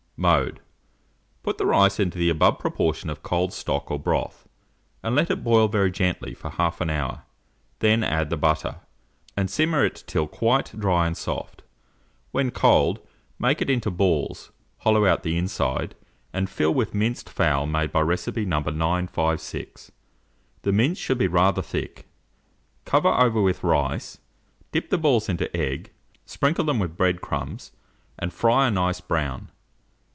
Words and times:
Mode. 0.23 0.59
Put 1.41 1.57
the 1.57 1.65
rice 1.65 1.99
into 1.99 2.19
the 2.19 2.29
above 2.29 2.59
proportion 2.59 3.09
of 3.09 3.23
cold 3.23 3.51
stock 3.53 3.89
or 3.89 3.97
broth, 3.97 4.47
and 5.01 5.15
let 5.15 5.31
it 5.31 5.43
boil 5.43 5.67
very 5.67 5.89
gently 5.89 6.35
for 6.35 6.51
1/2 6.51 6.91
hour; 6.91 7.23
then 7.79 8.03
add 8.03 8.29
the 8.29 8.37
butter, 8.37 8.81
and 9.35 9.49
simmer 9.49 9.83
it 9.83 10.03
till 10.05 10.27
quite 10.27 10.79
dry 10.79 11.07
and 11.07 11.17
soft 11.17 11.63
When 12.29 12.51
cold, 12.51 12.99
make 13.39 13.63
it 13.63 13.69
into 13.71 13.89
balls, 13.89 14.51
hollow 14.81 15.07
out 15.07 15.23
the 15.23 15.39
inside, 15.39 15.95
and 16.31 16.47
fill 16.51 16.75
with 16.75 16.93
minced 16.93 17.27
fowl 17.27 17.65
made 17.65 17.91
by 17.91 18.01
recipe 18.01 18.45
No. 18.45 18.59
956. 18.59 19.91
The 20.61 20.71
mince 20.71 20.99
should 20.99 21.17
be 21.17 21.25
rather 21.27 21.63
thick. 21.63 22.05
Cover 22.85 23.09
over 23.09 23.41
with 23.41 23.63
rice, 23.63 24.19
dip 24.71 24.91
the 24.91 24.99
balls 24.99 25.29
into 25.29 25.57
egg, 25.57 25.91
sprinkle 26.27 26.65
them 26.65 26.77
with 26.77 26.95
bread 26.95 27.21
crumbs, 27.21 27.71
and 28.19 28.31
fry 28.31 28.67
a 28.67 28.69
nice 28.69 29.01
brown. 29.01 29.49